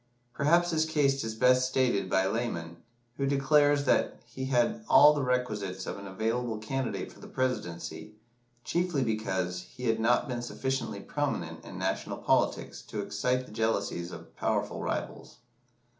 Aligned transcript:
Perhaps 0.33 0.71
his 0.71 0.87
case 0.87 1.23
is 1.23 1.35
best 1.35 1.69
stated 1.69 2.09
by 2.09 2.25
Lamon, 2.25 2.77
who 3.17 3.27
declares 3.27 3.83
that 3.85 4.19
he 4.25 4.45
had 4.45 4.83
all 4.89 5.13
the 5.13 5.21
requisites 5.21 5.85
of 5.85 5.99
an 5.99 6.07
available 6.07 6.57
candidate 6.57 7.11
for 7.11 7.19
the 7.19 7.27
Presidency, 7.27 8.15
chiefly 8.63 9.03
because 9.03 9.61
he 9.61 9.83
had 9.85 9.99
not 9.99 10.27
been 10.27 10.41
sufficiently 10.41 11.01
prominent 11.01 11.63
in 11.63 11.77
national 11.77 12.17
politics 12.17 12.81
to 12.81 12.99
excite 13.01 13.45
the 13.45 13.51
jealousies 13.51 14.11
of 14.11 14.35
powerful 14.35 14.81
rivals. 14.81 15.37